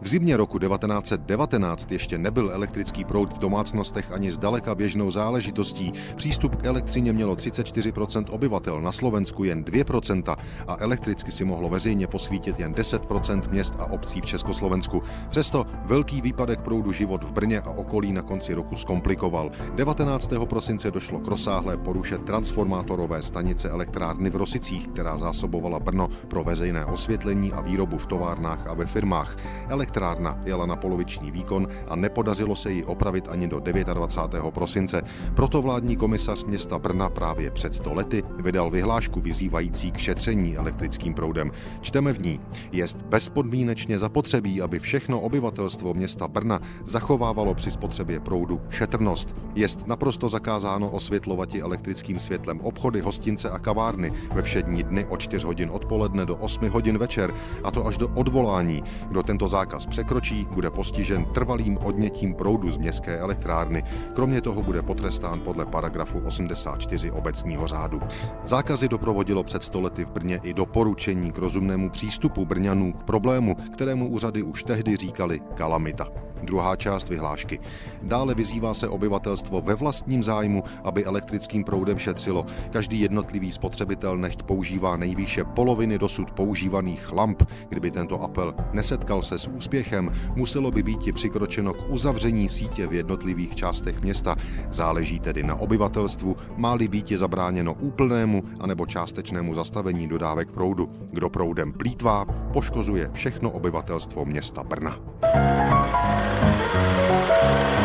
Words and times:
V 0.00 0.08
zimě 0.08 0.36
roku 0.36 0.58
1919 0.58 1.92
ještě 1.92 2.18
nebyl 2.18 2.50
elektrický 2.52 3.04
proud 3.04 3.32
v 3.32 3.38
domácnostech 3.38 4.12
ani 4.12 4.32
zdaleka 4.32 4.74
běžnou 4.74 5.10
záležitostí. 5.10 5.92
Přístup 6.16 6.56
k 6.56 6.64
elektřině 6.64 7.12
mělo 7.12 7.34
34% 7.34 8.24
obyvatel, 8.30 8.80
na 8.80 8.92
Slovensku 8.92 9.44
jen 9.44 9.64
2% 9.64 10.36
a 10.68 10.76
elektricky 10.78 11.32
si 11.32 11.44
mohlo 11.44 11.68
veřejně 11.68 12.06
posvítit 12.06 12.60
jen 12.60 12.72
10% 12.72 13.50
měst 13.50 13.74
a 13.78 13.90
obcí 13.90 14.20
v 14.20 14.26
Československu. 14.26 15.02
Přesto 15.28 15.66
velký 15.84 16.20
výpadek 16.20 16.60
proudu 16.60 16.92
život 16.92 17.24
v 17.24 17.32
Brně 17.32 17.60
a 17.60 17.70
okolí 17.70 18.12
na 18.12 18.22
konci 18.22 18.54
roku 18.54 18.76
zkomplikoval. 18.76 19.50
19. 19.74 20.30
prosince 20.44 20.90
došlo 20.90 21.20
k 21.20 21.26
rozsáhlé 21.26 21.76
poruše 21.76 22.18
transformátorové 22.18 23.22
stanice 23.22 23.70
elektrárny 23.70 24.30
v 24.30 24.36
Rosicích, 24.36 24.88
která 24.88 25.18
zásobovala 25.18 25.80
Brno 25.80 26.08
pro 26.28 26.44
veřejné 26.44 26.84
osvětlení 26.84 27.52
a 27.52 27.60
výrobu 27.60 27.98
v 27.98 28.06
továrnách 28.06 28.66
a 28.66 28.74
ve 28.74 28.86
firmách. 28.86 29.36
Elektrárna 29.86 30.38
jela 30.44 30.66
na 30.66 30.76
poloviční 30.76 31.30
výkon 31.30 31.68
a 31.88 31.96
nepodařilo 31.96 32.56
se 32.56 32.72
ji 32.72 32.84
opravit 32.84 33.28
ani 33.28 33.48
do 33.48 33.60
29. 33.60 34.54
prosince. 34.54 35.02
Proto 35.34 35.62
vládní 35.62 35.96
komisař 35.96 36.44
města 36.44 36.78
Brna 36.78 37.08
právě 37.08 37.50
před 37.50 37.74
100 37.74 37.94
lety 37.94 38.22
vydal 38.38 38.70
vyhlášku 38.70 39.20
vyzývající 39.20 39.92
k 39.92 39.98
šetření 39.98 40.56
elektrickým 40.56 41.14
proudem. 41.14 41.50
Čteme 41.80 42.12
v 42.12 42.20
ní. 42.20 42.40
Jest 42.72 43.02
bezpodmínečně 43.02 43.98
zapotřebí, 43.98 44.62
aby 44.62 44.78
všechno 44.78 45.20
obyvatelstvo 45.20 45.94
města 45.94 46.28
Brna 46.28 46.60
zachovávalo 46.84 47.54
při 47.54 47.70
spotřebě 47.70 48.20
proudu 48.20 48.60
šetrnost. 48.70 49.34
Jest 49.54 49.86
naprosto 49.86 50.28
zakázáno 50.28 50.90
osvětlovat 50.90 51.54
elektrickým 51.54 52.18
světlem 52.18 52.60
obchody, 52.60 53.00
hostince 53.00 53.50
a 53.50 53.58
kavárny 53.58 54.12
ve 54.34 54.42
všední 54.42 54.82
dny 54.82 55.06
od 55.08 55.20
4 55.20 55.46
hodin 55.46 55.70
odpoledne 55.72 56.26
do 56.26 56.36
8 56.36 56.68
hodin 56.68 56.98
večer, 56.98 57.34
a 57.64 57.70
to 57.70 57.86
až 57.86 57.96
do 57.96 58.08
odvolání. 58.08 58.82
Kdo 59.08 59.22
tento 59.22 59.48
zákaz 59.48 59.75
překročí, 59.84 60.46
bude 60.50 60.70
postižen 60.70 61.24
trvalým 61.24 61.78
odnětím 61.78 62.34
proudu 62.34 62.70
z 62.70 62.78
městské 62.78 63.18
elektrárny. 63.18 63.84
Kromě 64.14 64.40
toho 64.40 64.62
bude 64.62 64.82
potrestán 64.82 65.40
podle 65.40 65.66
paragrafu 65.66 66.18
84 66.18 67.10
obecního 67.10 67.66
řádu. 67.66 68.00
Zákazy 68.44 68.88
doprovodilo 68.88 69.42
před 69.42 69.62
stolety 69.62 70.04
v 70.04 70.10
Brně 70.10 70.40
i 70.42 70.54
doporučení 70.54 71.32
k 71.32 71.38
rozumnému 71.38 71.90
přístupu 71.90 72.44
Brňanů 72.44 72.92
k 72.92 73.02
problému, 73.02 73.54
kterému 73.54 74.08
úřady 74.08 74.42
už 74.42 74.64
tehdy 74.64 74.96
říkali 74.96 75.40
kalamita. 75.54 76.25
Druhá 76.46 76.76
část 76.76 77.08
vyhlášky. 77.08 77.58
Dále 78.02 78.34
vyzývá 78.34 78.74
se 78.74 78.88
obyvatelstvo 78.88 79.60
ve 79.60 79.74
vlastním 79.74 80.22
zájmu, 80.22 80.62
aby 80.84 81.04
elektrickým 81.04 81.64
proudem 81.64 81.98
šetřilo. 81.98 82.46
Každý 82.70 83.00
jednotlivý 83.00 83.52
spotřebitel 83.52 84.16
nechť 84.16 84.42
používá 84.42 84.96
nejvýše 84.96 85.44
poloviny 85.44 85.98
dosud 85.98 86.30
používaných 86.30 87.12
lamp. 87.12 87.42
Kdyby 87.68 87.90
tento 87.90 88.22
apel 88.22 88.54
nesetkal 88.72 89.22
se 89.22 89.38
s 89.38 89.48
úspěchem, 89.48 90.12
muselo 90.34 90.70
by 90.70 90.82
být 90.82 91.14
přikročeno 91.14 91.72
k 91.74 91.90
uzavření 91.90 92.48
sítě 92.48 92.86
v 92.86 92.92
jednotlivých 92.92 93.54
částech 93.54 94.00
města. 94.00 94.36
Záleží 94.70 95.20
tedy 95.20 95.42
na 95.42 95.54
obyvatelstvu, 95.54 96.36
má-li 96.56 96.88
být 96.88 97.08
zabráněno 97.08 97.74
úplnému 97.74 98.42
anebo 98.60 98.86
částečnému 98.86 99.54
zastavení 99.54 100.08
dodávek 100.08 100.50
proudu. 100.50 100.90
Kdo 101.10 101.30
proudem 101.30 101.72
plítvá, 101.72 102.24
poškozuje 102.52 103.10
všechno 103.12 103.50
obyvatelstvo 103.50 104.24
města 104.24 104.64
Brna. 104.64 104.98
Música 106.04 107.75